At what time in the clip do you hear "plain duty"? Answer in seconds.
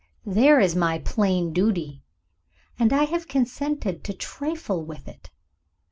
0.97-2.01